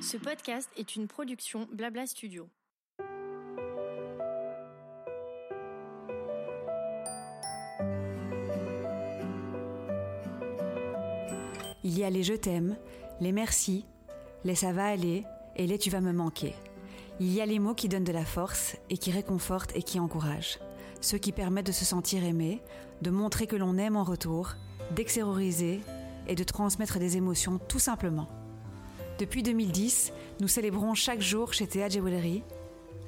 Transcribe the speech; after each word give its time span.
Ce 0.00 0.16
podcast 0.16 0.68
est 0.76 0.96
une 0.96 1.06
production 1.06 1.66
Blabla 1.72 2.06
Studio. 2.06 2.48
Il 11.82 11.96
y 11.96 12.04
a 12.04 12.10
les 12.10 12.22
je 12.22 12.34
t'aime, 12.34 12.76
les 13.20 13.32
merci, 13.32 13.86
les 14.44 14.54
ça 14.54 14.72
va 14.72 14.86
aller 14.86 15.24
et 15.54 15.66
les 15.66 15.78
tu 15.78 15.88
vas 15.88 16.00
me 16.00 16.12
manquer. 16.12 16.54
Il 17.20 17.32
y 17.32 17.40
a 17.40 17.46
les 17.46 17.58
mots 17.58 17.74
qui 17.74 17.88
donnent 17.88 18.04
de 18.04 18.12
la 18.12 18.24
force 18.24 18.76
et 18.90 18.98
qui 18.98 19.10
réconfortent 19.10 19.74
et 19.74 19.82
qui 19.82 19.98
encouragent. 20.00 20.58
Ceux 21.00 21.18
qui 21.18 21.32
permettent 21.32 21.66
de 21.66 21.72
se 21.72 21.84
sentir 21.84 22.24
aimé, 22.24 22.60
de 23.00 23.10
montrer 23.10 23.46
que 23.46 23.56
l'on 23.56 23.78
aime 23.78 23.96
en 23.96 24.04
retour, 24.04 24.54
d'extérioriser 24.94 25.80
et 26.26 26.34
de 26.34 26.44
transmettre 26.44 26.98
des 26.98 27.16
émotions 27.16 27.58
tout 27.68 27.78
simplement. 27.78 28.28
Depuis 29.18 29.42
2010, 29.42 30.12
nous 30.40 30.48
célébrons 30.48 30.94
chaque 30.94 31.22
jour 31.22 31.52
chez 31.52 31.66
Théa 31.66 31.88
Jewelry 31.88 32.42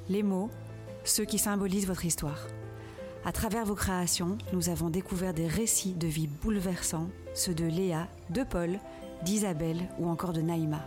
les 0.08 0.22
mots, 0.22 0.50
ceux 1.04 1.24
qui 1.24 1.38
symbolisent 1.38 1.86
votre 1.86 2.04
histoire. 2.04 2.46
À 3.24 3.32
travers 3.32 3.64
vos 3.64 3.74
créations, 3.74 4.38
nous 4.52 4.68
avons 4.68 4.90
découvert 4.90 5.34
des 5.34 5.46
récits 5.46 5.92
de 5.92 6.06
vie 6.06 6.28
bouleversants, 6.28 7.10
ceux 7.34 7.54
de 7.54 7.66
Léa, 7.66 8.08
de 8.30 8.42
Paul, 8.42 8.78
d'Isabelle 9.24 9.88
ou 9.98 10.08
encore 10.08 10.32
de 10.32 10.40
Naïma. 10.40 10.82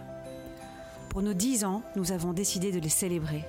Pour 1.09 1.21
nos 1.21 1.33
10 1.33 1.65
ans, 1.65 1.83
nous 1.95 2.11
avons 2.11 2.33
décidé 2.33 2.71
de 2.71 2.79
les 2.79 2.89
célébrer. 2.89 3.45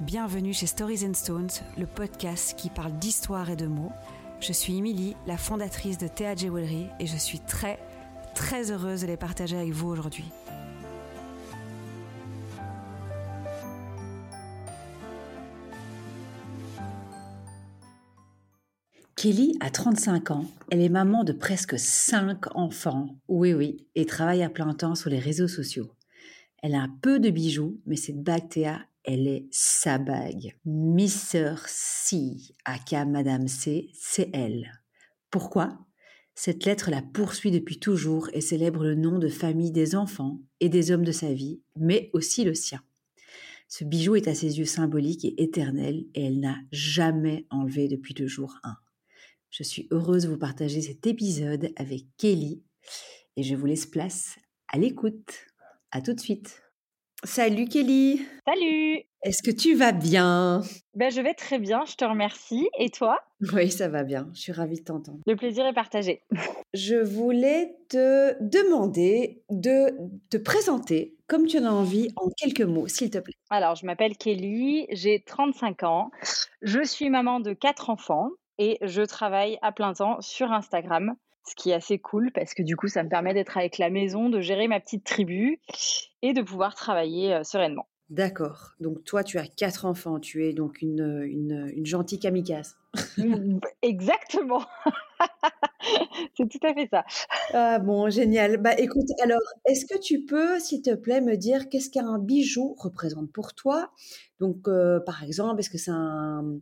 Bienvenue 0.00 0.54
chez 0.54 0.66
Stories 0.66 1.06
and 1.06 1.14
Stones, 1.14 1.50
le 1.76 1.86
podcast 1.86 2.54
qui 2.56 2.70
parle 2.70 2.98
d'histoire 2.98 3.50
et 3.50 3.56
de 3.56 3.66
mots. 3.66 3.92
Je 4.40 4.52
suis 4.52 4.78
Émilie, 4.78 5.14
la 5.26 5.36
fondatrice 5.36 5.98
de 5.98 6.08
Théa 6.08 6.34
Jewelry 6.34 6.86
et 6.98 7.06
je 7.06 7.16
suis 7.16 7.38
très, 7.38 7.78
très 8.34 8.70
heureuse 8.70 9.02
de 9.02 9.06
les 9.06 9.16
partager 9.16 9.56
avec 9.56 9.72
vous 9.72 9.88
aujourd'hui. 9.88 10.24
Kelly 19.20 19.54
a 19.60 19.68
35 19.68 20.30
ans, 20.30 20.46
elle 20.70 20.80
est 20.80 20.88
maman 20.88 21.24
de 21.24 21.34
presque 21.34 21.78
5 21.78 22.56
enfants, 22.56 23.18
oui 23.28 23.52
oui, 23.52 23.86
et 23.94 24.06
travaille 24.06 24.42
à 24.42 24.48
plein 24.48 24.72
temps 24.72 24.94
sur 24.94 25.10
les 25.10 25.18
réseaux 25.18 25.46
sociaux. 25.46 25.90
Elle 26.62 26.74
a 26.74 26.80
un 26.80 26.96
peu 27.02 27.20
de 27.20 27.28
bijoux, 27.28 27.78
mais 27.84 27.96
cette 27.96 28.22
bague 28.22 28.48
Théa, 28.48 28.80
elle 29.04 29.26
est 29.26 29.46
sa 29.50 29.98
bague. 29.98 30.56
Mr. 30.64 31.56
C, 31.66 32.36
aka 32.64 33.04
Madame 33.04 33.46
C, 33.46 33.90
c'est 33.92 34.30
elle. 34.32 34.70
Pourquoi? 35.30 35.78
Cette 36.42 36.64
lettre 36.64 36.90
la 36.90 37.02
poursuit 37.02 37.50
depuis 37.50 37.78
toujours 37.78 38.30
et 38.32 38.40
célèbre 38.40 38.82
le 38.82 38.94
nom 38.94 39.18
de 39.18 39.28
famille 39.28 39.72
des 39.72 39.94
enfants 39.94 40.40
et 40.60 40.70
des 40.70 40.90
hommes 40.90 41.04
de 41.04 41.12
sa 41.12 41.34
vie, 41.34 41.60
mais 41.76 42.08
aussi 42.14 42.44
le 42.44 42.54
sien. 42.54 42.80
Ce 43.68 43.84
bijou 43.84 44.16
est 44.16 44.26
à 44.26 44.34
ses 44.34 44.58
yeux 44.58 44.64
symbolique 44.64 45.26
et 45.26 45.42
éternel 45.42 46.06
et 46.14 46.24
elle 46.24 46.40
n'a 46.40 46.56
jamais 46.72 47.44
enlevé 47.50 47.88
depuis 47.88 48.14
le 48.14 48.26
jour 48.26 48.56
1. 48.62 48.74
Je 49.50 49.62
suis 49.62 49.86
heureuse 49.90 50.22
de 50.22 50.28
vous 50.30 50.38
partager 50.38 50.80
cet 50.80 51.06
épisode 51.06 51.74
avec 51.76 52.06
Kelly 52.16 52.62
et 53.36 53.42
je 53.42 53.54
vous 53.54 53.66
laisse 53.66 53.84
place 53.84 54.38
à 54.68 54.78
l'écoute. 54.78 55.44
À 55.90 56.00
tout 56.00 56.14
de 56.14 56.20
suite. 56.20 56.62
Salut 57.22 57.66
Kelly. 57.66 58.22
Salut. 58.46 59.09
Est-ce 59.22 59.42
que 59.42 59.50
tu 59.50 59.74
vas 59.74 59.92
bien? 59.92 60.62
Ben, 60.94 61.10
Je 61.10 61.20
vais 61.20 61.34
très 61.34 61.58
bien, 61.58 61.84
je 61.84 61.94
te 61.94 62.06
remercie. 62.06 62.70
Et 62.78 62.88
toi? 62.88 63.20
Oui, 63.52 63.70
ça 63.70 63.88
va 63.88 64.02
bien. 64.02 64.30
Je 64.32 64.40
suis 64.40 64.52
ravie 64.52 64.80
de 64.80 64.84
t'entendre. 64.84 65.18
Le 65.26 65.36
plaisir 65.36 65.66
est 65.66 65.74
partagé. 65.74 66.22
Je 66.72 66.96
voulais 66.96 67.76
te 67.88 68.42
demander 68.42 69.42
de 69.50 69.92
te 70.30 70.38
présenter 70.38 71.16
comme 71.26 71.46
tu 71.46 71.58
en 71.58 71.64
as 71.64 71.70
envie 71.70 72.08
en 72.16 72.30
quelques 72.30 72.62
mots, 72.62 72.88
s'il 72.88 73.10
te 73.10 73.18
plaît. 73.18 73.34
Alors, 73.50 73.74
je 73.74 73.86
m'appelle 73.86 74.16
Kelly, 74.16 74.86
j'ai 74.90 75.22
35 75.22 75.82
ans. 75.82 76.10
Je 76.62 76.82
suis 76.82 77.10
maman 77.10 77.40
de 77.40 77.52
quatre 77.52 77.90
enfants 77.90 78.30
et 78.58 78.78
je 78.82 79.02
travaille 79.02 79.58
à 79.62 79.70
plein 79.72 79.92
temps 79.92 80.20
sur 80.20 80.50
Instagram, 80.50 81.14
ce 81.44 81.54
qui 81.54 81.70
est 81.70 81.74
assez 81.74 81.98
cool 81.98 82.32
parce 82.32 82.54
que 82.54 82.62
du 82.62 82.76
coup, 82.76 82.88
ça 82.88 83.02
me 83.02 83.08
permet 83.08 83.34
d'être 83.34 83.56
avec 83.56 83.78
la 83.78 83.90
maison, 83.90 84.28
de 84.28 84.40
gérer 84.40 84.66
ma 84.66 84.80
petite 84.80 85.04
tribu 85.04 85.60
et 86.22 86.32
de 86.32 86.42
pouvoir 86.42 86.74
travailler 86.74 87.34
euh, 87.34 87.44
sereinement. 87.44 87.86
D'accord. 88.10 88.72
Donc 88.80 89.04
toi, 89.04 89.22
tu 89.22 89.38
as 89.38 89.46
quatre 89.46 89.84
enfants. 89.84 90.18
Tu 90.18 90.44
es 90.44 90.52
donc 90.52 90.82
une, 90.82 91.22
une, 91.22 91.86
gentille 91.86 92.18
kamikaze. 92.18 92.76
Mmh, 93.16 93.60
exactement. 93.82 94.64
C'est 96.36 96.48
tout 96.48 96.66
à 96.66 96.74
fait 96.74 96.88
ça. 96.90 97.04
Ah 97.54 97.78
bon, 97.78 98.10
génial. 98.10 98.56
Bah 98.56 98.74
écoute, 98.78 99.06
alors, 99.22 99.40
est-ce 99.64 99.86
que 99.86 99.96
tu 99.98 100.24
peux, 100.24 100.58
s'il 100.58 100.82
te 100.82 100.94
plaît, 100.94 101.20
me 101.20 101.36
dire 101.36 101.68
qu'est-ce 101.68 101.88
qu'un 101.88 102.18
bijou 102.18 102.74
représente 102.78 103.30
pour 103.32 103.54
toi? 103.54 103.90
Donc, 104.40 104.66
euh, 104.66 104.98
par 104.98 105.22
exemple, 105.22 105.60
est-ce 105.60 105.70
que 105.70 105.78
c'est 105.78 105.92
un, 105.92 106.58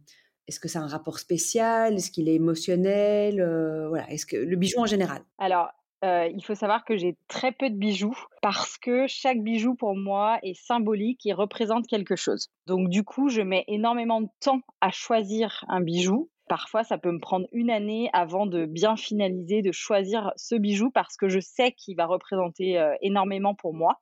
est-ce 0.49 0.61
que 0.61 0.69
c'est 0.69 0.79
un 0.79 0.87
rapport 0.87 1.19
spécial? 1.19 1.95
Est-ce 1.95 2.11
qu'il 2.11 2.29
est 2.29 2.35
émotionnel? 2.35 3.41
Euh, 3.41 3.89
Voilà. 3.89 4.11
Est-ce 4.11 4.27
que 4.27 4.37
le 4.37 4.57
bijou 4.57 4.81
en 4.81 4.87
général? 4.87 5.23
Alors, 5.39 5.71
euh, 6.05 6.29
il 6.33 6.45
faut 6.45 6.55
savoir 6.55 6.85
que 6.85 6.97
j'ai 6.97 7.17
très 7.27 7.51
peu 7.51 7.71
de 7.71 7.75
bijoux 7.75 8.17
parce 8.41 8.79
que 8.79 9.07
chaque 9.09 9.43
bijou 9.43 9.75
pour 9.75 9.97
moi 9.97 10.39
est 10.43 10.55
symbolique 10.55 11.27
et 11.27 11.33
représente 11.33 11.87
quelque 11.87 12.15
chose. 12.15 12.49
Donc 12.67 12.89
du 12.89 13.03
coup, 13.03 13.29
je 13.29 13.43
mets 13.43 13.65
énormément 13.67 14.21
de 14.21 14.29
temps 14.41 14.61
à 14.81 14.91
choisir 14.91 15.65
un 15.69 15.81
bijou. 15.81 16.31
Parfois, 16.49 16.83
ça 16.83 16.97
peut 16.97 17.11
me 17.11 17.21
prendre 17.21 17.47
une 17.53 17.71
année 17.71 18.09
avant 18.13 18.47
de 18.47 18.65
bien 18.65 18.97
finaliser, 18.97 19.61
de 19.61 19.73
choisir 19.73 20.33
ce 20.37 20.55
bijou 20.55 20.91
parce 20.91 21.17
que 21.17 21.29
je 21.29 21.41
sais 21.41 21.73
qu'il 21.73 21.97
va 21.97 22.07
représenter 22.07 22.79
euh, 22.79 22.95
énormément 23.03 23.55
pour 23.55 23.75
moi. 23.75 24.01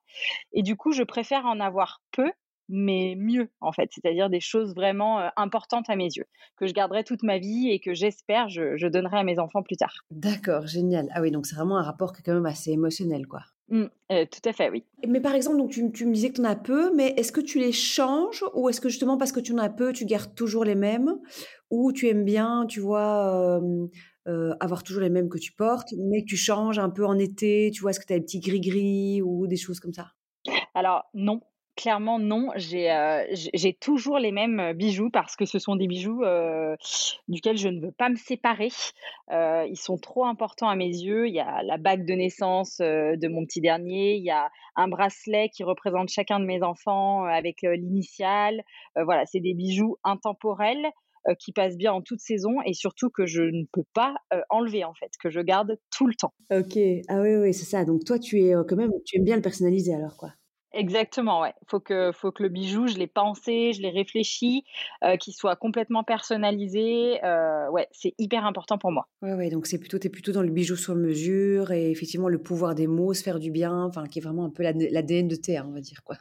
Et 0.52 0.62
du 0.62 0.76
coup, 0.76 0.92
je 0.92 1.02
préfère 1.02 1.46
en 1.46 1.60
avoir 1.60 2.02
peu 2.12 2.30
mais 2.69 3.15
mieux 3.16 3.49
en 3.60 3.72
fait, 3.72 3.91
c'est-à-dire 3.93 4.31
des 4.31 4.41
choses 4.41 4.75
vraiment 4.75 5.31
importantes 5.37 5.88
à 5.88 5.97
mes 5.97 6.04
yeux, 6.04 6.27
que 6.56 6.66
je 6.66 6.72
garderai 6.72 7.04
toute 7.04 7.22
ma 7.22 7.38
vie 7.38 7.71
et 7.71 7.81
que 7.81 7.94
j'espère 7.94 8.49
je, 8.49 8.87
donnerai 8.88 9.19
à 9.19 9.25
mes 9.25 9.38
enfants 9.38 9.62
plus 9.62 9.77
tard. 9.77 9.94
D'accord, 10.10 10.66
génial. 10.66 11.09
Ah 11.12 11.21
oui, 11.21 11.31
donc 11.31 11.47
c'est 11.47 11.56
vraiment 11.56 11.78
un 11.78 11.82
rapport 11.82 12.12
qui 12.12 12.21
est 12.21 12.25
quand 12.25 12.34
même 12.34 12.47
assez 12.47 12.71
émotionnel, 12.71 13.26
quoi. 13.26 13.43
Mmh, 13.69 13.87
tout 14.09 14.49
à 14.49 14.53
fait, 14.53 14.71
oui. 14.71 14.84
Mais 15.06 15.21
par 15.21 15.34
exemple, 15.34 15.59
donc 15.59 15.71
tu, 15.71 15.82
me 15.82 16.12
disais 16.12 16.31
que 16.31 16.37
tu 16.37 16.41
en 16.41 16.44
as 16.44 16.55
peu, 16.55 16.94
mais 16.94 17.15
est-ce 17.16 17.32
que 17.32 17.41
tu 17.41 17.59
les 17.59 17.72
changes 17.72 18.44
ou 18.55 18.69
est-ce 18.69 18.81
que 18.81 18.88
justement 18.88 19.19
parce 19.19 19.32
que 19.32 19.41
tu 19.41 19.53
en 19.53 19.59
as 19.59 19.71
peu, 19.71 19.93
tu 19.93 20.06
gardes 20.06 20.34
toujours 20.34 20.65
les 20.65 20.76
mêmes 20.76 21.16
ou 21.71 21.93
tu 21.93 22.06
aimes 22.06 22.25
bien, 22.25 22.66
tu 22.69 22.78
vois, 22.81 23.60
avoir 24.60 24.82
toujours 24.84 25.03
les 25.03 25.10
mêmes 25.10 25.28
que 25.28 25.38
tu 25.38 25.53
portes, 25.53 25.94
mais 25.99 26.22
que 26.22 26.26
tu 26.26 26.37
changes 26.37 26.78
un 26.78 26.91
peu 26.91 27.05
en 27.05 27.19
été, 27.19 27.71
tu 27.72 27.82
vois, 27.82 27.91
est-ce 27.91 28.00
que 28.00 28.06
tu 28.06 28.12
as 28.12 28.19
des 28.19 28.25
petits 28.25 28.41
gris-gris 28.41 29.22
ou 29.22 29.47
des 29.49 29.56
choses 29.56 29.81
comme 29.81 29.93
ça? 29.93 30.12
Alors 30.75 31.05
non, 31.15 31.41
Clairement, 31.76 32.19
non. 32.19 32.53
Euh, 32.54 33.25
j'ai 33.32 33.75
toujours 33.75 34.19
les 34.19 34.32
mêmes 34.32 34.72
bijoux 34.72 35.10
parce 35.10 35.37
que 35.37 35.44
ce 35.44 35.59
sont 35.59 35.76
des 35.76 35.87
bijoux 35.87 36.22
euh, 36.22 36.75
duquel 37.28 37.59
je 37.59 37.69
ne 37.69 37.81
veux 37.81 37.92
pas 37.92 38.09
me 38.09 38.16
séparer. 38.16 38.70
Euh, 39.31 39.66
ils 39.69 39.78
sont 39.78 39.98
trop 39.98 40.25
importants 40.25 40.70
à 40.70 40.75
mes 40.75 40.88
yeux. 40.88 41.28
Il 41.28 41.34
y 41.34 41.41
a 41.41 41.62
la 41.62 41.76
bague 41.76 42.06
de 42.06 42.14
naissance 42.14 42.78
de 42.78 43.28
mon 43.28 43.44
petit 43.44 43.60
dernier. 43.60 44.14
Il 44.14 44.25
y 44.25 44.31
a 44.31 44.50
un 44.75 44.88
bracelet 44.88 45.50
qui 45.50 45.64
représente 45.64 46.09
chacun 46.09 46.41
de 46.41 46.47
mes 46.47 46.62
enfants 46.62 47.25
avec 47.25 47.60
l'initiale. 47.60 48.62
voilà, 48.94 49.26
c'est 49.26 49.41
des 49.41 49.53
bijoux 49.53 49.98
intemporels 50.03 50.87
qui 51.41 51.53
passent 51.53 51.76
bien 51.76 51.93
en 51.93 52.00
toute 52.00 52.20
saison 52.20 52.62
et 52.64 52.72
surtout 52.72 53.10
que 53.10 53.26
je 53.26 53.43
ne 53.43 53.64
peux 53.70 53.84
pas 53.93 54.14
enlever 54.48 54.84
en 54.84 54.94
fait, 54.94 55.10
que 55.20 55.28
je 55.28 55.41
garde 55.41 55.78
tout 55.91 56.06
le 56.06 56.14
temps. 56.14 56.32
Ok, 56.50 56.78
ah 57.08 57.20
oui, 57.20 57.37
oui, 57.37 57.53
c'est 57.53 57.66
ça. 57.66 57.84
Donc 57.84 58.04
toi, 58.06 58.19
tu 58.19 58.41
es 58.41 58.54
quand 58.66 58.76
même, 58.76 58.93
tu 59.04 59.19
aimes 59.19 59.25
bien 59.25 59.37
le 59.37 59.43
personnaliser 59.43 59.93
alors 59.93 60.16
quoi 60.16 60.31
Exactement, 60.72 61.41
ouais. 61.41 61.54
Faut 61.69 61.81
que, 61.81 62.12
faut 62.12 62.32
que 62.32 62.43
le 62.43 62.49
bijou, 62.49 62.87
je 62.87 62.97
l'ai 62.97 63.06
pensé, 63.06 63.72
je 63.72 63.81
l'ai 63.81 63.91
réfléchi, 63.91 64.65
euh, 65.04 65.16
qu'il 65.16 65.32
soit 65.32 65.56
complètement 65.56 66.04
personnalisé. 66.04 67.25
Euh, 67.25 67.71
ouais, 67.71 67.88
c'est 67.93 68.15
hyper 68.19 68.44
important 68.44 68.76
pour 68.76 68.93
moi. 68.93 69.09
Ouais, 69.22 69.32
ouais. 69.34 69.49
Donc 69.49 69.66
c'est 69.66 69.78
plutôt, 69.78 69.99
es 69.99 70.09
plutôt 70.09 70.32
dans 70.32 70.43
le 70.43 70.50
bijou 70.50 70.76
sur 70.76 70.94
mesure 70.94 71.72
et 71.72 71.91
effectivement 71.91 72.28
le 72.28 72.38
pouvoir 72.38 72.75
des 72.75 72.87
mots, 72.87 73.15
se 73.15 73.22
faire 73.22 73.38
du 73.38 73.50
bien, 73.50 73.85
enfin 73.85 74.06
qui 74.06 74.19
est 74.19 74.23
vraiment 74.23 74.44
un 74.44 74.50
peu 74.50 74.62
l'ADN 74.62 75.29
de 75.29 75.37
Théa, 75.37 75.64
on 75.67 75.73
va 75.73 75.81
dire 75.81 76.02
quoi. 76.05 76.17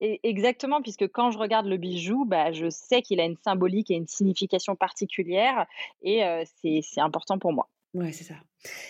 Et 0.00 0.20
exactement, 0.24 0.82
puisque 0.82 1.06
quand 1.08 1.30
je 1.30 1.38
regarde 1.38 1.66
le 1.66 1.76
bijou, 1.76 2.24
bah, 2.24 2.52
je 2.52 2.68
sais 2.68 3.00
qu'il 3.00 3.20
a 3.20 3.24
une 3.24 3.36
symbolique 3.36 3.90
et 3.90 3.94
une 3.94 4.08
signification 4.08 4.76
particulière, 4.76 5.66
et 6.02 6.24
euh, 6.24 6.42
c'est 6.60 6.82
important 7.00 7.38
pour 7.38 7.52
moi. 7.52 7.70
Ouais, 7.94 8.10
c'est 8.12 8.24
ça. 8.24 8.34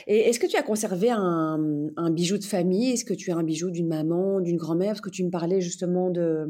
Et 0.06 0.28
est-ce 0.28 0.40
que 0.40 0.46
tu 0.46 0.56
as 0.56 0.62
conservé 0.62 1.10
un, 1.10 1.58
un 1.96 2.10
bijou 2.10 2.38
de 2.38 2.44
famille? 2.44 2.92
Est-ce 2.92 3.04
que 3.04 3.12
tu 3.12 3.30
as 3.30 3.36
un 3.36 3.42
bijou 3.42 3.70
d'une 3.70 3.88
maman, 3.88 4.40
d'une 4.40 4.56
grand-mère? 4.56 4.92
Parce 4.92 5.02
que 5.02 5.10
tu 5.10 5.24
me 5.24 5.30
parlais 5.30 5.60
justement 5.60 6.10
de, 6.10 6.46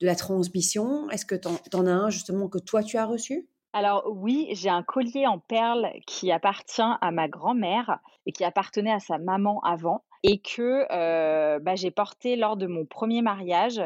de 0.00 0.06
la 0.06 0.14
transmission. 0.14 1.10
Est-ce 1.10 1.26
que 1.26 1.34
tu 1.34 1.48
en, 1.48 1.86
as 1.86 1.90
un 1.90 2.10
justement 2.10 2.48
que 2.48 2.58
toi 2.58 2.82
tu 2.82 2.96
as 2.96 3.06
reçu? 3.06 3.48
Alors 3.72 4.04
oui, 4.14 4.48
j'ai 4.52 4.70
un 4.70 4.82
collier 4.82 5.26
en 5.26 5.38
perles 5.38 5.88
qui 6.06 6.30
appartient 6.30 6.80
à 6.80 7.10
ma 7.10 7.28
grand-mère 7.28 7.98
et 8.24 8.32
qui 8.32 8.44
appartenait 8.44 8.92
à 8.92 9.00
sa 9.00 9.18
maman 9.18 9.60
avant. 9.60 10.04
Et 10.28 10.38
que 10.38 11.58
bah, 11.60 11.76
j'ai 11.76 11.92
porté 11.92 12.34
lors 12.34 12.56
de 12.56 12.66
mon 12.66 12.84
premier 12.84 13.22
mariage. 13.22 13.80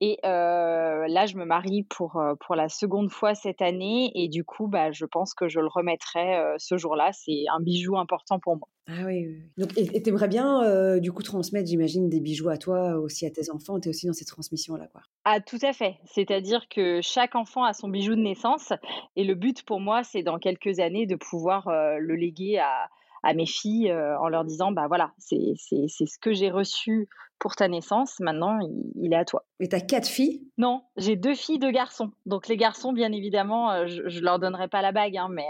Et 0.00 0.18
là, 0.22 1.26
je 1.26 1.36
me 1.36 1.46
marie 1.46 1.82
pour, 1.84 2.22
pour 2.40 2.54
la 2.54 2.68
seconde 2.68 3.10
fois 3.10 3.34
cette 3.34 3.62
année 3.62 4.12
et 4.14 4.28
du 4.28 4.44
coup, 4.44 4.68
bah, 4.68 4.92
je 4.92 5.06
pense 5.06 5.32
que 5.32 5.48
je 5.48 5.60
le 5.60 5.66
remettrai 5.66 6.42
ce 6.58 6.76
jour-là. 6.76 7.10
C'est 7.12 7.44
un 7.50 7.60
bijou 7.60 7.96
important 7.96 8.38
pour 8.38 8.56
moi. 8.56 8.68
Ah 8.86 9.04
oui, 9.06 9.26
oui. 9.26 9.42
Donc, 9.56 9.76
et 9.76 10.02
tu 10.02 10.08
aimerais 10.10 10.28
bien, 10.28 10.98
du 10.98 11.10
coup, 11.10 11.22
transmettre, 11.22 11.68
j'imagine, 11.68 12.10
des 12.10 12.20
bijoux 12.20 12.50
à 12.50 12.58
toi, 12.58 12.96
aussi 12.96 13.24
à 13.24 13.30
tes 13.30 13.50
enfants? 13.50 13.80
Tu 13.80 13.88
es 13.88 13.90
aussi 13.90 14.06
dans 14.06 14.12
cette 14.12 14.28
transmission-là, 14.28 14.88
quoi? 14.92 15.00
Ah, 15.24 15.40
tout 15.40 15.58
à 15.62 15.72
fait. 15.72 15.96
C'est-à-dire 16.04 16.68
que 16.68 17.00
chaque 17.02 17.34
enfant 17.34 17.64
a 17.64 17.72
son 17.72 17.88
bijou 17.88 18.14
de 18.14 18.20
naissance. 18.20 18.74
Et 19.16 19.24
le 19.24 19.34
but 19.34 19.62
pour 19.62 19.80
moi, 19.80 20.02
c'est 20.04 20.22
dans 20.22 20.38
quelques 20.38 20.80
années 20.80 21.06
de 21.06 21.16
pouvoir 21.16 21.70
le 21.98 22.14
léguer 22.14 22.58
à, 22.58 22.88
à 23.22 23.34
mes 23.34 23.46
filles 23.46 23.92
en 23.92 24.28
leur 24.28 24.44
disant 24.44 24.72
bah 24.72 24.86
voilà, 24.88 25.12
c'est 25.18 25.54
ce 25.56 26.18
que 26.20 26.32
j'ai 26.32 26.50
reçu 26.50 27.08
pour 27.38 27.54
ta 27.54 27.68
naissance, 27.68 28.18
maintenant 28.20 28.58
il, 28.96 29.12
est 29.12 29.16
à 29.16 29.24
toi. 29.24 29.44
Et 29.60 29.68
t'as 29.68 29.80
quatre 29.80 30.08
filles? 30.08 30.48
Non, 30.58 30.82
j'ai 30.96 31.14
deux 31.14 31.34
filles, 31.34 31.58
deux 31.58 31.70
garçons. 31.70 32.10
Donc 32.26 32.48
les 32.48 32.56
garçons, 32.56 32.92
bien 32.92 33.12
évidemment, 33.12 33.86
je, 33.86 34.02
ne 34.02 34.20
leur 34.20 34.38
donnerai 34.38 34.68
pas 34.68 34.82
la 34.82 34.92
bague, 34.92 35.16
hein, 35.16 35.28
mais, 35.30 35.48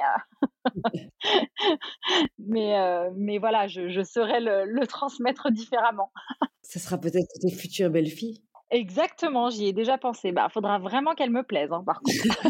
mais, 2.38 3.10
mais 3.16 3.38
voilà, 3.38 3.68
je, 3.68 3.88
je 3.88 4.02
saurais 4.02 4.40
le, 4.40 4.86
transmettre 4.86 5.50
différemment. 5.50 6.12
Ça 6.62 6.78
sera 6.78 6.98
peut-être 6.98 7.28
tes 7.40 7.50
futures 7.50 7.90
belles 7.90 8.10
filles. 8.10 8.42
Exactement, 8.70 9.48
j'y 9.48 9.66
ai 9.66 9.72
déjà 9.72 9.96
pensé. 9.96 10.32
Bah, 10.32 10.48
faudra 10.52 10.78
vraiment 10.78 11.14
qu'elles 11.14 11.30
me 11.30 11.42
plaisent, 11.42 11.72
hein, 11.72 11.82
par 11.84 12.00
contre. 12.00 12.48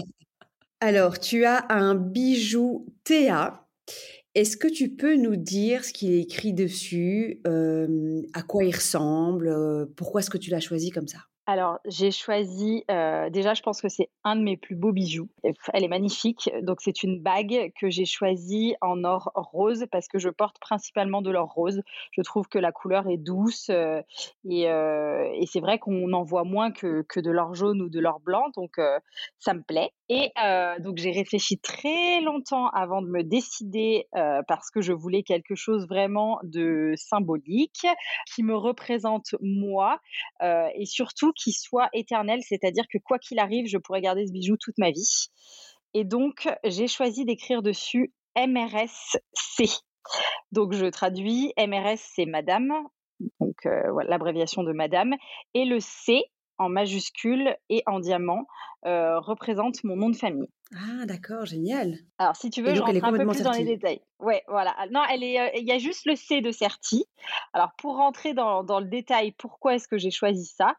Alors, 0.80 1.18
tu 1.18 1.44
as 1.44 1.66
un 1.68 1.94
bijou 1.94 2.86
Théa 3.04 3.66
est-ce 4.34 4.56
que 4.56 4.68
tu 4.68 4.90
peux 4.90 5.16
nous 5.16 5.36
dire 5.36 5.84
ce 5.84 5.92
qu'il 5.92 6.12
est 6.12 6.20
écrit 6.20 6.52
dessus, 6.52 7.40
à 7.44 8.42
quoi 8.42 8.64
il 8.64 8.74
ressemble, 8.74 9.88
pourquoi 9.96 10.20
est-ce 10.20 10.30
que 10.30 10.38
tu 10.38 10.50
l'as 10.50 10.60
choisi 10.60 10.90
comme 10.90 11.08
ça? 11.08 11.29
Alors, 11.46 11.80
j'ai 11.84 12.12
choisi, 12.12 12.84
euh, 12.90 13.28
déjà, 13.30 13.54
je 13.54 13.62
pense 13.62 13.80
que 13.80 13.88
c'est 13.88 14.10
un 14.22 14.36
de 14.36 14.42
mes 14.42 14.56
plus 14.56 14.76
beaux 14.76 14.92
bijoux. 14.92 15.28
Elle 15.72 15.82
est 15.82 15.88
magnifique. 15.88 16.48
Donc, 16.62 16.78
c'est 16.80 17.02
une 17.02 17.20
bague 17.20 17.72
que 17.80 17.90
j'ai 17.90 18.04
choisie 18.04 18.76
en 18.80 19.02
or 19.02 19.32
rose 19.34 19.86
parce 19.90 20.06
que 20.06 20.18
je 20.18 20.28
porte 20.28 20.60
principalement 20.60 21.22
de 21.22 21.30
l'or 21.30 21.52
rose. 21.52 21.82
Je 22.12 22.22
trouve 22.22 22.46
que 22.46 22.58
la 22.58 22.72
couleur 22.72 23.08
est 23.08 23.16
douce 23.16 23.68
euh, 23.70 24.00
euh, 24.46 25.30
et, 25.34 25.46
c'est 25.46 25.60
vrai 25.60 25.78
qu'on 25.78 26.12
en 26.12 26.22
voit 26.22 26.44
moins 26.44 26.70
que, 26.70 27.02
que 27.08 27.18
de 27.18 27.30
l'or 27.30 27.54
jaune 27.54 27.82
ou 27.82 27.88
de 27.88 27.98
l'or 27.98 28.20
blanc. 28.20 28.50
Donc, 28.54 28.76
ça 29.38 29.54
me 29.54 29.62
plaît. 29.62 29.90
Et 30.08 30.32
donc, 30.80 30.98
j'ai 30.98 31.10
réfléchi 31.10 31.58
très 31.58 32.20
longtemps 32.20 32.68
avant 32.68 33.02
de 33.02 33.08
me 33.08 33.22
décider 33.22 34.06
parce 34.46 34.70
que 34.70 34.80
je 34.80 34.92
voulais 34.92 35.22
quelque 35.22 35.54
chose 35.54 35.86
vraiment 35.88 36.38
de 36.42 36.92
symbolique 36.96 37.86
qui 38.32 38.42
me 38.42 38.56
représente 38.56 39.34
moi 39.40 39.98
et 40.42 40.84
surtout 40.84 41.29
qui 41.32 41.52
soit 41.52 41.88
éternel, 41.92 42.40
c'est-à-dire 42.42 42.84
que 42.92 42.98
quoi 42.98 43.18
qu'il 43.18 43.38
arrive, 43.38 43.66
je 43.66 43.78
pourrais 43.78 44.00
garder 44.00 44.26
ce 44.26 44.32
bijou 44.32 44.56
toute 44.58 44.78
ma 44.78 44.90
vie. 44.90 45.28
Et 45.94 46.04
donc, 46.04 46.48
j'ai 46.64 46.86
choisi 46.86 47.24
d'écrire 47.24 47.62
dessus 47.62 48.12
MRSC. 48.36 49.82
Donc, 50.52 50.72
je 50.72 50.86
traduis 50.86 51.52
MRS, 51.58 51.98
c'est 52.14 52.26
Madame, 52.26 52.72
donc 53.40 53.56
euh, 53.66 54.02
l'abréviation 54.06 54.62
de 54.62 54.72
Madame, 54.72 55.14
et 55.54 55.64
le 55.64 55.80
C 55.80 56.22
en 56.58 56.68
majuscule 56.68 57.56
et 57.68 57.82
en 57.86 58.00
diamant 58.00 58.46
euh, 58.86 59.18
représente 59.18 59.82
mon 59.84 59.96
nom 59.96 60.10
de 60.10 60.16
famille. 60.16 60.48
Ah, 60.76 61.04
d'accord, 61.04 61.46
génial. 61.46 61.98
Alors, 62.18 62.36
si 62.36 62.48
tu 62.48 62.62
veux, 62.62 62.74
je 62.74 62.80
rentre 62.80 63.04
un 63.04 63.12
peu 63.12 63.26
plus 63.26 63.42
dans 63.42 63.50
les 63.50 63.64
détails. 63.64 64.00
Ouais, 64.20 64.42
voilà. 64.46 64.72
Ah, 64.78 64.86
non, 64.88 65.02
elle 65.10 65.24
est. 65.24 65.40
Euh, 65.40 65.48
il 65.56 65.66
y 65.66 65.72
a 65.72 65.78
juste 65.78 66.06
le 66.06 66.14
C 66.14 66.42
de 66.42 66.52
Certi. 66.52 67.06
Alors, 67.52 67.70
pour 67.76 67.96
rentrer 67.96 68.34
dans, 68.34 68.62
dans 68.62 68.78
le 68.78 68.86
détail, 68.86 69.32
pourquoi 69.32 69.74
est-ce 69.74 69.88
que 69.88 69.98
j'ai 69.98 70.10
choisi 70.12 70.44
ça 70.44 70.76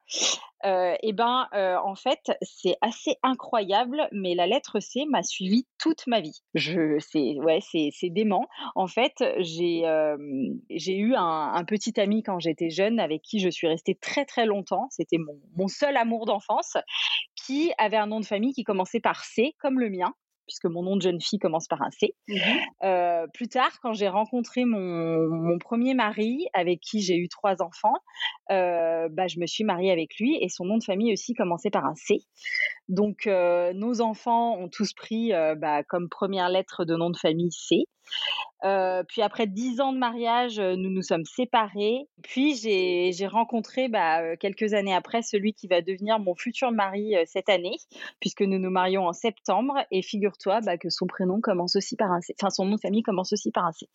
euh, 0.64 0.94
Eh 1.02 1.12
ben, 1.12 1.48
euh, 1.54 1.76
en 1.84 1.96
fait, 1.96 2.32
c'est 2.42 2.78
assez 2.80 3.18
incroyable, 3.22 4.08
mais 4.14 4.34
la 4.34 4.48
lettre 4.48 4.80
C 4.80 5.06
m'a 5.10 5.24
suivi 5.24 5.66
toute 5.78 6.08
ma 6.08 6.22
vie. 6.22 6.40
Je, 6.54 6.98
c'est, 7.00 7.38
ouais, 7.40 7.60
c'est, 7.62 7.90
c'est 7.92 8.10
dément. 8.10 8.48
En 8.76 8.88
fait, 8.88 9.24
j'ai, 9.40 9.84
j'ai 10.70 10.98
eu 10.98 11.16
un, 11.16 11.52
un, 11.54 11.66
petit 11.66 12.00
ami 12.00 12.24
quand 12.24 12.40
j'étais 12.40 12.70
jeune 12.70 13.00
avec 13.00 13.24
qui 13.24 13.40
je 13.40 13.50
suis 13.50 13.68
restée 13.68 13.96
très 13.96 14.24
très 14.24 14.46
longtemps. 14.46 14.88
C'était 14.92 15.18
mon, 15.18 15.38
mon 15.58 15.68
seul 15.68 15.98
amour 15.98 16.26
d'enfance, 16.28 16.78
qui 17.36 17.72
avait 17.78 17.98
un 17.98 18.08
nom 18.08 18.20
de 18.20 18.26
famille 18.26 18.54
qui 18.54 18.64
commençait 18.64 19.00
par 19.00 19.24
C, 19.24 19.56
comme 19.60 19.80
le 19.81 19.89
mien 19.89 20.13
puisque 20.48 20.66
mon 20.66 20.83
nom 20.83 20.98
de 20.98 21.01
jeune 21.01 21.22
fille 21.22 21.39
commence 21.39 21.68
par 21.68 21.81
un 21.81 21.92
C. 21.92 22.13
Mmh 22.28 22.36
euh, 22.83 23.28
plus 23.33 23.48
tard, 23.48 23.72
quand 23.81 23.94
j'ai 23.94 24.10
rencontré 24.10 24.66
mon, 24.66 25.57
premier 25.60 25.94
mari, 25.94 26.48
avec 26.54 26.80
qui 26.81 27.01
j'ai 27.01 27.16
eu 27.16 27.30
trois 27.30 27.62
enfants, 27.62 27.94
euh, 28.51 29.07
bah, 29.10 29.28
je 29.28 29.39
me 29.39 29.45
suis 29.45 29.63
mariée 29.63 29.92
avec 29.92 30.18
lui 30.19 30.38
et 30.42 30.50
son 30.50 30.66
nom 30.66 30.78
de 30.78 30.83
famille 30.83 31.13
aussi 31.13 31.33
commençait 31.33 31.69
par 31.69 31.86
un 31.86 31.95
C. 31.95 32.22
Donc, 32.89 33.28
euh, 33.28 33.72
nos 33.74 34.01
enfants 34.01 34.57
ont 34.57 34.68
tous 34.68 34.94
pris 34.94 35.31
bah, 35.57 35.83
comme 35.83 36.10
première 36.10 36.50
lettre 36.50 36.83
de 36.83 36.95
nom 36.95 37.12
de 37.12 37.18
famille 37.18 37.51
C. 37.51 37.86
Euh, 38.63 39.04
puis 39.08 39.22
après 39.22 39.48
dix 39.48 39.81
ans 39.81 39.92
de 39.94 39.98
mariage, 39.98 40.60
nous 40.60 40.90
nous 40.90 41.02
sommes 41.02 41.25
séparés. 41.25 42.08
Puis 42.22 42.56
j'ai 42.56 43.28
rencontré 43.28 43.88
bah, 43.88 44.36
quelques 44.38 44.74
années 44.74 44.94
après 44.94 45.22
celui 45.22 45.54
qui 45.54 45.68
va 45.68 45.81
devenir 45.81 46.19
mon 46.19 46.36
futur 46.36 46.72
mari 46.72 47.16
cette 47.25 47.50
année, 47.50 47.78
puisque 48.19 48.42
nous 48.42 48.60
nous 48.60 48.69
marions 48.69 49.08
en 49.08 49.13
septembre. 49.13 49.75
Et 49.92 50.02
figure-toi 50.02 50.62
bah, 50.62 50.78
que 50.78 50.90
son 50.90 51.08
prénom 51.08 51.42
commence 51.42 51.75
aussi 51.75 51.96
par 51.96 52.12
un 52.12 52.22
C. 52.22 52.36
Enfin, 52.40 52.50
son 52.50 52.66
nom 52.66 52.75
de 52.75 52.81
famille 52.81 53.04
commence 53.04 53.34
aussi 53.34 53.52
par 53.52 53.66
un 53.66 53.72
C. 53.72 53.88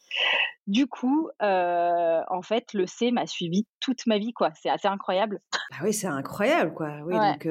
Du 0.67 0.87
coup, 0.87 1.29
en 1.41 2.43
fait, 2.43 2.73
le 2.73 2.87
C 2.87 3.11
m'a 3.11 3.27
suivi 3.27 3.67
toute 3.81 4.07
ma 4.07 4.19
vie, 4.19 4.33
quoi. 4.33 4.51
C'est 4.61 4.71
assez 4.71 4.89
incroyable. 4.89 5.41
Ah 5.73 5.85
oui, 5.85 5.93
c'est 5.93 6.09
incroyable, 6.09 6.75
quoi. 6.75 6.91
Oui, 7.05 7.15
donc. 7.15 7.49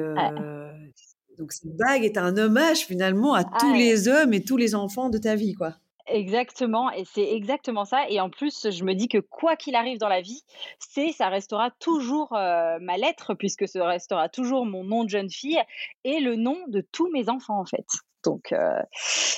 Donc 1.38 1.52
cette 1.52 1.76
bague 1.76 2.02
est 2.02 2.16
un 2.16 2.38
hommage 2.38 2.86
finalement 2.86 3.34
à 3.34 3.44
tous 3.44 3.74
les 3.74 4.08
hommes 4.08 4.32
et 4.32 4.42
tous 4.42 4.56
les 4.56 4.74
enfants 4.74 5.10
de 5.10 5.18
ta 5.18 5.34
vie, 5.34 5.52
quoi. 5.52 5.74
Exactement, 6.08 6.90
et 6.90 7.04
c'est 7.04 7.32
exactement 7.34 7.84
ça. 7.84 8.08
Et 8.08 8.20
en 8.20 8.30
plus, 8.30 8.70
je 8.70 8.84
me 8.84 8.94
dis 8.94 9.08
que 9.08 9.18
quoi 9.18 9.56
qu'il 9.56 9.74
arrive 9.74 9.98
dans 9.98 10.08
la 10.08 10.20
vie, 10.20 10.42
c'est 10.78 11.12
ça 11.12 11.28
restera 11.28 11.70
toujours 11.78 12.28
ma 12.32 12.96
lettre, 12.96 13.34
puisque 13.34 13.66
ce 13.68 13.78
restera 13.78 14.28
toujours 14.28 14.66
mon 14.66 14.84
nom 14.84 15.04
de 15.04 15.10
jeune 15.10 15.30
fille 15.30 15.60
et 16.04 16.20
le 16.20 16.36
nom 16.36 16.56
de 16.68 16.80
tous 16.92 17.10
mes 17.10 17.28
enfants 17.28 17.58
en 17.58 17.64
fait. 17.64 17.86
Donc, 18.24 18.54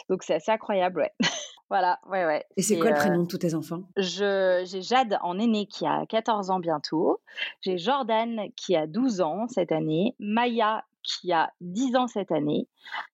donc 0.09 0.23
c'est 0.23 0.35
assez 0.35 0.51
incroyable, 0.51 1.01
ouais. 1.01 1.13
voilà, 1.71 1.99
ouais, 2.09 2.25
ouais. 2.25 2.45
Et 2.57 2.63
c'est 2.63 2.79
quoi 2.79 2.91
le 2.91 2.97
prénom 2.97 3.23
de 3.23 3.27
tous 3.27 3.39
tes 3.39 3.55
enfants? 3.55 3.83
je, 3.97 4.65
J'ai 4.67 4.83
Jade 4.83 5.19
en 5.23 5.39
aîné 5.39 5.67
qui 5.67 5.87
a 5.87 6.07
14 6.07 6.51
ans 6.51 6.61
bientôt. 6.61 7.21
J'ai 7.61 7.79
Jordan 7.79 8.49
qui 8.57 8.75
a 8.77 8.87
12 8.87 9.21
ans 9.21 9.47
cette 9.49 9.73
année. 9.73 10.15
Maya 10.19 10.85
qui 11.03 11.33
a 11.33 11.51
10 11.61 11.97
ans 11.97 12.07
cette 12.07 12.33
année, 12.33 12.69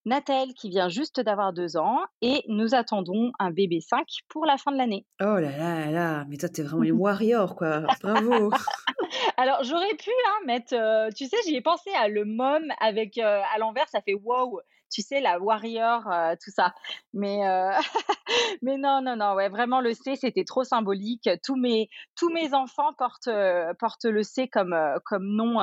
Nathalie 0.04 0.54
qui 0.54 0.68
vient 0.68 0.88
juste 0.88 1.20
d'avoir 1.20 1.52
2 1.52 1.76
ans, 1.76 2.00
et 2.22 2.42
nous 2.48 2.74
attendons 2.74 3.32
un 3.38 3.50
bébé 3.50 3.80
5 3.80 4.06
pour 4.28 4.46
la 4.46 4.56
fin 4.56 4.72
de 4.72 4.76
l'année. 4.76 5.06
Oh 5.20 5.38
là 5.38 5.56
là 5.56 5.90
là, 5.90 6.24
mais 6.28 6.36
toi 6.36 6.48
t'es 6.48 6.62
vraiment 6.62 6.82
une 6.82 6.92
warrior 7.00 7.56
quoi, 7.56 7.82
bravo 8.02 8.50
Alors 9.36 9.62
j'aurais 9.64 9.94
pu 9.94 10.10
hein, 10.10 10.46
mettre, 10.46 10.74
euh, 10.74 11.10
tu 11.14 11.26
sais, 11.26 11.36
j'y 11.46 11.56
ai 11.56 11.60
pensé 11.60 11.90
à 11.94 12.08
le 12.08 12.24
mom 12.24 12.64
avec 12.80 13.18
euh, 13.18 13.40
à 13.54 13.58
l'envers, 13.58 13.88
ça 13.88 14.00
fait 14.00 14.14
wow, 14.14 14.60
tu 14.92 15.02
sais, 15.02 15.20
la 15.20 15.40
warrior, 15.40 16.10
euh, 16.10 16.34
tout 16.42 16.50
ça. 16.50 16.72
Mais, 17.12 17.40
mais 18.62 18.76
non, 18.76 19.00
non, 19.02 19.16
non, 19.16 19.34
ouais, 19.34 19.48
vraiment 19.48 19.80
le 19.80 19.92
C, 19.94 20.16
c'était 20.16 20.44
trop 20.44 20.64
symbolique. 20.64 21.28
Tous 21.44 21.56
mes, 21.56 21.88
tous 22.16 22.30
mes 22.30 22.54
enfants 22.54 22.92
portent, 22.96 23.30
portent 23.78 24.04
le 24.04 24.22
C 24.22 24.48
comme, 24.48 24.76
comme 25.04 25.26
nom 25.26 25.58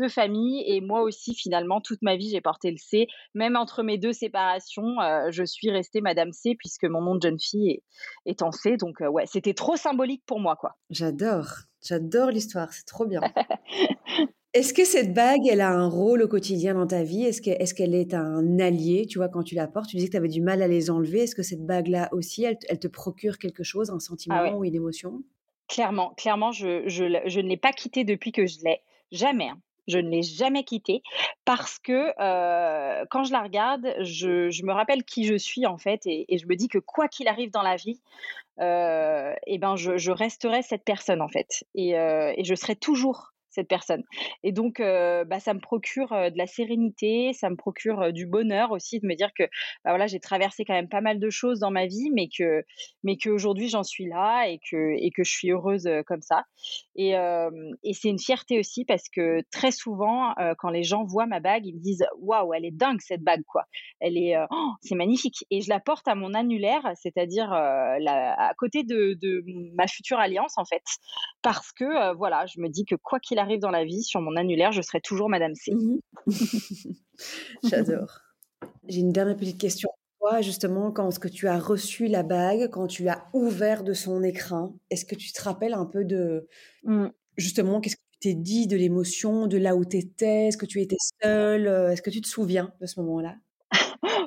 de 0.00 0.08
famille. 0.08 0.62
Et 0.66 0.80
moi 0.80 1.02
aussi, 1.02 1.34
finalement, 1.34 1.80
toute 1.80 2.02
ma 2.02 2.16
vie, 2.16 2.30
j'ai 2.30 2.40
porté 2.40 2.70
le 2.70 2.76
C. 2.78 3.06
Même 3.34 3.56
entre 3.56 3.82
mes 3.82 3.98
deux 3.98 4.12
séparations, 4.12 5.00
euh, 5.00 5.30
je 5.30 5.44
suis 5.44 5.70
restée 5.70 6.00
Madame 6.00 6.32
C 6.32 6.54
puisque 6.58 6.84
mon 6.84 7.02
nom 7.02 7.14
de 7.14 7.22
jeune 7.22 7.38
fille 7.38 7.82
est, 8.26 8.42
en 8.42 8.52
C. 8.52 8.76
Donc, 8.76 9.00
euh, 9.00 9.08
ouais, 9.08 9.24
c'était 9.26 9.54
trop 9.54 9.76
symbolique 9.76 10.22
pour 10.26 10.40
moi, 10.40 10.56
quoi. 10.56 10.76
J'adore. 10.90 11.48
J'adore 11.86 12.30
l'histoire. 12.30 12.72
C'est 12.72 12.86
trop 12.86 13.06
bien. 13.06 13.20
Est-ce 14.52 14.74
que 14.74 14.84
cette 14.84 15.14
bague, 15.14 15.46
elle 15.48 15.60
a 15.60 15.70
un 15.70 15.88
rôle 15.88 16.22
au 16.22 16.28
quotidien 16.28 16.74
dans 16.74 16.86
ta 16.88 17.04
vie? 17.04 17.22
Est-ce 17.22 17.40
qu'elle 17.40 17.94
est, 17.94 18.14
un 18.14 18.58
allié 18.58 19.06
Tu 19.06 19.18
vois, 19.18 19.28
quand 19.28 19.44
tu 19.44 19.54
la 19.54 19.68
portes, 19.68 19.88
tu 19.88 19.94
disais 19.94 20.08
que 20.08 20.12
tu 20.12 20.16
avais 20.16 20.28
du 20.28 20.40
mal 20.40 20.60
à 20.60 20.66
les 20.66 20.90
enlever. 20.90 21.20
Est-ce 21.20 21.36
que 21.36 21.44
cette 21.44 21.64
bague-là 21.64 22.08
aussi, 22.10 22.42
elle, 22.42 22.58
te 22.58 22.88
procure 22.88 23.38
quelque 23.38 23.62
chose, 23.62 23.90
un 23.90 23.96
ah 23.96 24.00
sentiment 24.00 24.56
ou 24.56 24.64
une 24.64 24.74
émotion? 24.74 25.22
Clairement, 25.68 26.14
clairement, 26.16 26.50
je, 26.50 26.82
je, 26.88 27.04
ne 27.04 27.48
l'ai 27.48 27.56
pas 27.56 27.72
quittée 27.72 28.02
depuis 28.02 28.32
que 28.32 28.44
je 28.46 28.58
l'ai. 28.64 28.80
Jamais. 29.12 29.50
Hein. 29.50 29.60
Je 29.90 29.98
ne 29.98 30.08
l'ai 30.08 30.22
jamais 30.22 30.64
quittée 30.64 31.02
parce 31.44 31.78
que 31.78 32.12
euh, 32.20 33.04
quand 33.10 33.24
je 33.24 33.32
la 33.32 33.42
regarde, 33.42 33.94
je, 34.00 34.64
me 34.64 34.72
rappelle 34.72 35.04
qui 35.04 35.24
je 35.24 35.34
suis 35.34 35.66
en 35.66 35.78
fait 35.78 36.02
et, 36.06 36.26
je 36.38 36.46
me 36.46 36.56
dis 36.56 36.68
que 36.68 36.78
quoi 36.78 37.08
qu'il 37.08 37.28
arrive 37.28 37.50
dans 37.50 37.62
la 37.62 37.76
vie, 37.76 38.00
euh, 38.60 39.34
eh 39.46 39.58
ben 39.58 39.76
je, 39.76 40.10
resterai 40.10 40.62
cette 40.62 40.84
personne 40.84 41.20
en 41.20 41.28
fait. 41.28 41.64
Et, 41.74 41.98
euh, 41.98 42.32
et, 42.36 42.44
je 42.44 42.54
serai 42.54 42.76
toujours 42.76 43.32
cette 43.50 43.68
personne. 43.68 44.02
Et 44.42 44.52
donc, 44.52 44.80
bah, 44.80 45.40
ça 45.40 45.54
me 45.54 45.60
procure 45.60 46.10
de 46.10 46.36
la 46.36 46.46
sérénité, 46.46 47.32
ça 47.32 47.50
me 47.50 47.56
procure 47.56 48.12
du 48.12 48.26
bonheur 48.26 48.70
aussi 48.70 49.00
de 49.00 49.06
me 49.06 49.14
dire 49.14 49.30
que 49.36 49.44
bah, 49.84 49.90
voilà, 49.90 50.06
j'ai 50.06 50.20
traversé 50.20 50.64
quand 50.64 50.74
même 50.74 50.88
pas 50.88 51.00
mal 51.00 51.18
de 51.18 51.30
choses 51.30 51.58
dans 51.60 51.70
ma 51.70 51.86
vie, 51.86 52.10
mais 52.14 52.28
que 52.28 52.64
mais 53.02 53.16
qu'aujourd'hui 53.16 53.68
j'en 53.68 53.82
suis 53.82 54.06
là 54.06 54.46
et 54.46 54.58
que 54.70 54.96
et 54.98 55.10
que 55.10 55.24
je 55.24 55.30
suis 55.30 55.50
heureuse 55.50 55.88
comme 56.06 56.22
ça. 56.22 56.44
Et, 56.96 57.12
et 57.12 57.94
c'est 57.94 58.08
une 58.08 58.18
fierté 58.18 58.58
aussi 58.58 58.84
parce 58.84 59.08
que 59.08 59.42
très 59.50 59.70
souvent, 59.70 60.34
quand 60.58 60.70
les 60.70 60.82
gens 60.82 61.04
voient 61.04 61.26
ma 61.26 61.40
bague, 61.40 61.66
ils 61.66 61.74
me 61.74 61.80
disent 61.80 62.06
waouh, 62.18 62.54
elle 62.54 62.64
est 62.64 62.76
dingue 62.76 63.00
cette 63.00 63.22
bague 63.22 63.42
quoi. 63.46 63.64
Elle 64.00 64.16
est, 64.16 64.36
oh, 64.50 64.70
c'est 64.82 64.94
magnifique. 64.94 65.44
Et 65.50 65.60
je 65.60 65.68
la 65.68 65.80
porte 65.80 66.06
à 66.08 66.14
mon 66.14 66.34
annulaire, 66.34 66.82
c'est-à-dire 66.94 67.52
à 67.52 68.52
côté 68.58 68.84
de, 68.84 69.14
de, 69.20 69.44
ma 69.74 69.86
future 69.86 70.18
alliance 70.18 70.54
en 70.56 70.64
fait, 70.64 70.82
parce 71.42 71.72
que 71.72 72.14
voilà, 72.14 72.46
je 72.46 72.60
me 72.60 72.68
dis 72.68 72.84
que 72.84 72.94
quoi 72.94 73.18
qu'il 73.20 73.38
arrive 73.40 73.60
dans 73.60 73.70
la 73.70 73.84
vie, 73.84 74.02
sur 74.02 74.20
mon 74.20 74.36
annulaire, 74.36 74.72
je 74.72 74.82
serai 74.82 75.00
toujours 75.00 75.28
Madame 75.28 75.54
C. 75.54 75.72
Mmh 75.72 75.98
J'adore. 77.64 78.20
J'ai 78.88 79.00
une 79.00 79.12
dernière 79.12 79.36
petite 79.36 79.60
question. 79.60 79.90
Toi, 80.20 80.42
justement, 80.42 80.92
quand 80.92 81.18
que 81.18 81.28
tu 81.28 81.48
as 81.48 81.58
reçu 81.58 82.06
la 82.06 82.22
bague, 82.22 82.68
quand 82.70 82.86
tu 82.86 83.04
l'as 83.04 83.26
ouvert 83.32 83.84
de 83.84 83.94
son 83.94 84.22
écrin, 84.22 84.74
est-ce 84.90 85.04
que 85.04 85.14
tu 85.14 85.32
te 85.32 85.42
rappelles 85.42 85.74
un 85.74 85.86
peu 85.86 86.04
de 86.04 86.46
mmh. 86.84 87.06
justement 87.36 87.80
qu'est-ce 87.80 87.96
que 87.96 88.02
tu 88.12 88.18
t'es 88.20 88.34
dit 88.34 88.66
de 88.66 88.76
l'émotion, 88.76 89.46
de 89.46 89.56
là 89.56 89.76
où 89.76 89.84
tu 89.84 89.96
étais, 89.96 90.48
est-ce 90.48 90.58
que 90.58 90.66
tu 90.66 90.80
étais 90.80 90.96
seule, 91.22 91.66
est-ce 91.66 92.02
que 92.02 92.10
tu 92.10 92.20
te 92.20 92.28
souviens 92.28 92.72
de 92.80 92.86
ce 92.86 93.00
moment-là? 93.00 93.36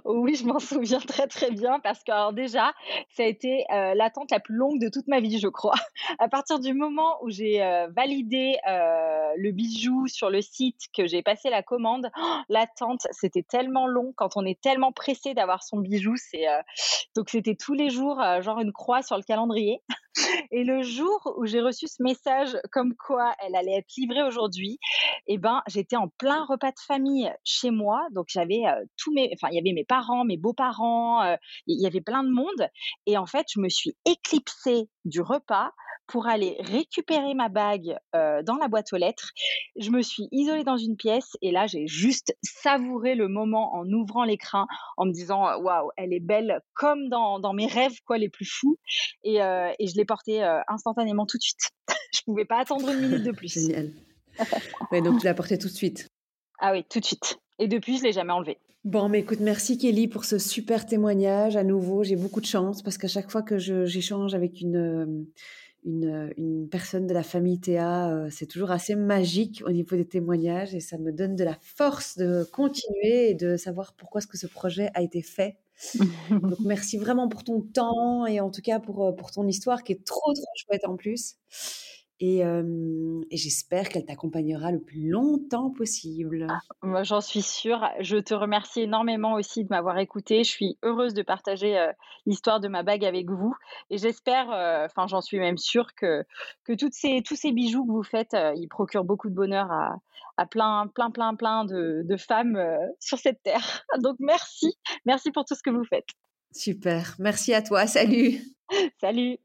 Oui, 0.05 0.35
je 0.35 0.45
m'en 0.45 0.59
souviens 0.59 0.99
très 1.07 1.27
très 1.27 1.51
bien 1.51 1.79
parce 1.79 2.03
que 2.03 2.11
alors 2.11 2.33
déjà, 2.33 2.73
ça 3.15 3.23
a 3.23 3.25
été 3.25 3.65
euh, 3.71 3.93
l'attente 3.93 4.31
la 4.31 4.39
plus 4.39 4.55
longue 4.55 4.79
de 4.79 4.89
toute 4.89 5.07
ma 5.07 5.19
vie, 5.19 5.39
je 5.39 5.47
crois. 5.47 5.75
À 6.19 6.27
partir 6.27 6.59
du 6.59 6.73
moment 6.73 7.17
où 7.23 7.29
j'ai 7.29 7.61
euh, 7.63 7.87
validé 7.95 8.57
euh, 8.67 9.31
le 9.37 9.51
bijou 9.51 10.07
sur 10.07 10.29
le 10.29 10.41
site, 10.41 10.81
que 10.95 11.07
j'ai 11.07 11.21
passé 11.21 11.49
la 11.49 11.63
commande, 11.63 12.09
l'attente, 12.49 13.07
c'était 13.11 13.43
tellement 13.43 13.87
long 13.87 14.13
quand 14.15 14.35
on 14.35 14.45
est 14.45 14.59
tellement 14.61 14.91
pressé 14.91 15.33
d'avoir 15.33 15.63
son 15.63 15.77
bijou. 15.77 16.15
C'est 16.17 16.45
donc 17.15 17.29
c'était 17.29 17.55
tous 17.55 17.73
les 17.73 17.89
jours 17.89 18.21
genre 18.41 18.59
une 18.59 18.71
croix 18.71 19.01
sur 19.01 19.17
le 19.17 19.23
calendrier. 19.23 19.81
Et 20.51 20.63
le 20.63 20.83
jour 20.83 21.33
où 21.37 21.45
j'ai 21.45 21.61
reçu 21.61 21.87
ce 21.87 22.01
message 22.03 22.57
comme 22.71 22.95
quoi 22.95 23.33
elle 23.39 23.55
allait 23.55 23.77
être 23.77 23.91
livrée 23.97 24.23
aujourd'hui, 24.23 24.77
eh 25.27 25.37
ben 25.37 25.61
j'étais 25.67 25.95
en 25.95 26.09
plein 26.17 26.45
repas 26.45 26.71
de 26.71 26.79
famille 26.85 27.31
chez 27.43 27.71
moi, 27.71 28.05
donc 28.11 28.27
j'avais 28.29 28.63
tous 28.97 29.11
mes, 29.13 29.31
enfin 29.33 29.49
il 29.51 29.55
y 29.55 29.59
avait 29.59 29.73
mes 29.73 29.85
parents, 29.85 30.25
mes 30.25 30.37
beaux-parents, 30.37 31.23
il 31.67 31.81
y 31.81 31.87
avait 31.87 32.01
plein 32.01 32.23
de 32.23 32.29
monde, 32.29 32.67
et 33.05 33.17
en 33.17 33.25
fait 33.25 33.47
je 33.53 33.59
me 33.59 33.69
suis 33.69 33.95
éclipsée 34.05 34.89
du 35.05 35.21
repas 35.21 35.71
pour 36.07 36.27
aller 36.27 36.57
récupérer 36.59 37.33
ma 37.33 37.49
bague 37.49 37.97
dans 38.13 38.57
la 38.59 38.67
boîte 38.67 38.91
aux 38.91 38.97
lettres. 38.97 39.31
Je 39.77 39.89
me 39.89 40.01
suis 40.01 40.27
isolée 40.31 40.63
dans 40.63 40.77
une 40.77 40.97
pièce 40.97 41.37
et 41.41 41.51
là 41.51 41.65
j'ai 41.65 41.87
juste 41.87 42.35
savouré 42.43 43.15
le 43.15 43.27
moment 43.27 43.73
en 43.75 43.87
ouvrant 43.87 44.23
l'écran, 44.23 44.67
en 44.97 45.05
me 45.05 45.11
disant 45.11 45.57
waouh 45.61 45.91
elle 45.95 46.13
est 46.13 46.19
belle 46.19 46.59
comme 46.73 47.07
dans, 47.09 47.39
dans, 47.39 47.53
mes 47.53 47.67
rêves 47.67 47.97
quoi 48.05 48.17
les 48.17 48.29
plus 48.29 48.45
fous 48.45 48.77
et, 49.23 49.37
et 49.37 49.87
je 49.87 49.95
l'ai 49.95 50.05
portée 50.05 50.43
instantanément 50.67 51.25
tout 51.25 51.37
de 51.37 51.43
suite. 51.43 51.71
je 52.13 52.21
pouvais 52.25 52.45
pas 52.45 52.59
attendre 52.59 52.89
une 52.89 52.99
minute 52.99 53.23
de 53.23 53.31
plus. 53.35 53.53
Génial. 53.53 53.91
donc 54.91 55.19
tu 55.19 55.25
l'as 55.25 55.33
portée 55.33 55.57
tout 55.57 55.67
de 55.67 55.73
suite. 55.73 56.07
Ah 56.59 56.73
oui 56.73 56.83
tout 56.89 56.99
de 56.99 57.05
suite. 57.05 57.39
Et 57.59 57.67
depuis 57.67 57.97
je 57.97 58.03
l'ai 58.03 58.11
jamais 58.11 58.33
enlevée. 58.33 58.59
Bon, 58.83 59.07
mais 59.07 59.19
écoute, 59.19 59.39
merci 59.39 59.77
Kelly 59.77 60.09
pour 60.09 60.25
ce 60.25 60.37
super 60.37 60.85
témoignage. 60.85 61.55
À 61.55 61.63
nouveau, 61.63 62.03
j'ai 62.03 62.17
beaucoup 62.17 62.41
de 62.41 62.45
chance 62.45 62.81
parce 62.81 62.97
qu'à 62.97 63.07
chaque 63.07 63.31
fois 63.31 63.41
que 63.41 63.57
j'échange 63.57 64.35
avec 64.35 64.59
une, 64.59 65.25
une, 65.85 66.67
personne 66.69 67.07
de 67.07 67.13
la 67.13 67.23
famille 67.23 67.61
Théa, 67.61 68.09
euh, 68.09 68.27
c'est 68.29 68.45
toujours 68.45 68.71
assez 68.71 68.95
magique 68.95 69.63
au 69.65 69.71
niveau 69.71 69.95
des 69.95 70.05
témoignages 70.05 70.75
et 70.75 70.81
ça 70.81 70.97
me 70.97 71.13
donne 71.13 71.37
de 71.37 71.45
la 71.45 71.57
force 71.61 72.17
de 72.17 72.43
continuer 72.51 73.29
et 73.29 73.33
de 73.35 73.55
savoir 73.55 73.93
pourquoi 73.93 74.19
est-ce 74.19 74.27
que 74.27 74.37
ce 74.37 74.47
projet 74.47 74.89
a 74.95 75.01
été 75.01 75.21
fait. 75.21 75.55
Donc 76.29 76.59
merci 76.59 76.97
vraiment 76.97 77.29
pour 77.29 77.45
ton 77.45 77.61
temps 77.61 78.25
et 78.25 78.41
en 78.41 78.51
tout 78.51 78.61
cas 78.61 78.79
pour, 78.79 79.05
euh, 79.05 79.11
pour 79.13 79.31
ton 79.31 79.47
histoire 79.47 79.83
qui 79.83 79.93
est 79.93 80.03
trop 80.03 80.33
trop 80.33 80.45
chouette 80.55 80.85
en 80.85 80.97
plus. 80.97 81.35
Et, 82.19 82.43
j'espère 83.31 83.89
qu'elle 83.89 84.05
t'accompagnera 84.05 84.71
le 84.71 84.79
plus 84.79 85.09
longtemps 85.09 85.69
possible. 85.71 86.47
Ah, 86.49 86.59
moi, 86.81 87.03
j'en 87.03 87.21
suis 87.21 87.41
sûre. 87.41 87.89
Je 87.99 88.17
te 88.17 88.33
remercie 88.33 88.81
énormément 88.81 89.33
aussi 89.33 89.63
de 89.63 89.69
m'avoir 89.69 89.97
écoutée. 89.97 90.43
Je 90.43 90.49
suis 90.49 90.77
heureuse 90.83 91.13
de 91.13 91.21
partager 91.21 91.91
l'histoire 92.25 92.59
de 92.59 92.67
ma 92.67 92.83
bague 92.83 93.03
avec 93.03 93.29
vous. 93.29 93.55
Et 93.89 93.97
j'espère, 93.97 94.47
enfin, 94.85 95.07
j'en 95.07 95.21
suis 95.21 95.39
même 95.39 95.57
sûre 95.57 95.95
que, 95.95 96.23
que 96.63 96.73
toutes 96.73 96.93
ces, 96.93 97.21
tous 97.23 97.35
ces 97.35 97.51
bijoux 97.51 97.85
que 97.85 97.91
vous 97.91 98.03
faites, 98.03 98.37
ils 98.55 98.67
procurent 98.67 99.03
beaucoup 99.03 99.29
de 99.29 99.35
bonheur 99.35 99.71
à, 99.71 99.99
à 100.37 100.45
plein, 100.45 100.87
plein, 100.87 101.11
plein, 101.11 101.35
plein 101.35 101.65
de, 101.65 102.03
de 102.05 102.17
femmes 102.17 102.57
sur 102.99 103.17
cette 103.17 103.43
terre. 103.43 103.85
Donc, 104.01 104.15
merci. 104.19 104.77
Merci 105.05 105.31
pour 105.31 105.45
tout 105.45 105.55
ce 105.55 105.63
que 105.63 105.71
vous 105.71 105.85
faites. 105.85 106.07
Super. 106.53 107.15
Merci 107.19 107.53
à 107.53 107.61
toi. 107.61 107.87
Salut. 107.87 108.39
Salut. 109.01 109.39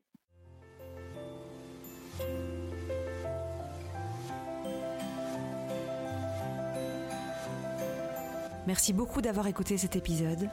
Merci 8.69 8.93
beaucoup 8.93 9.23
d'avoir 9.23 9.47
écouté 9.47 9.79
cet 9.79 9.97
épisode. 9.97 10.51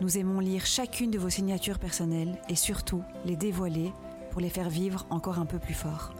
Nous 0.00 0.18
aimons 0.18 0.38
lire 0.38 0.64
chacune 0.64 1.10
de 1.10 1.18
vos 1.18 1.30
signatures 1.30 1.80
personnelles 1.80 2.40
et 2.48 2.54
surtout 2.54 3.02
les 3.24 3.34
dévoiler 3.34 3.92
pour 4.30 4.40
les 4.40 4.50
faire 4.50 4.70
vivre 4.70 5.04
encore 5.10 5.40
un 5.40 5.46
peu 5.46 5.58
plus 5.58 5.74
fort. 5.74 6.14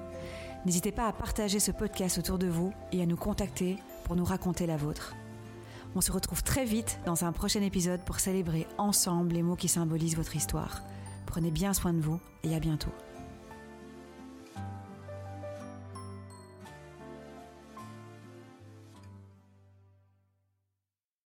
N'hésitez 0.65 0.91
pas 0.91 1.07
à 1.07 1.13
partager 1.13 1.61
ce 1.61 1.71
podcast 1.71 2.19
autour 2.19 2.39
de 2.39 2.49
vous 2.49 2.73
et 2.91 3.01
à 3.01 3.07
nous 3.07 3.17
contacter 3.17 3.77
pour 4.03 4.17
nous 4.17 4.25
raconter 4.25 4.67
la 4.67 4.77
vôtre. 4.77 5.15
On 5.95 6.01
se 6.01 6.11
retrouve 6.11 6.43
très 6.43 6.65
vite 6.65 6.99
dans 7.07 7.25
un 7.25 7.31
prochain 7.31 7.63
épisode 7.63 8.01
pour 8.01 8.19
célébrer 8.19 8.67
ensemble 8.77 9.33
les 9.33 9.45
mots 9.45 9.55
qui 9.55 9.69
symbolisent 9.69 10.17
votre 10.17 10.35
histoire. 10.35 10.83
Prenez 11.27 11.53
bien 11.53 11.75
soin 11.75 11.93
de 11.93 12.01
vous 12.01 12.19
et 12.43 12.57
à 12.57 12.59
bientôt. 12.59 12.91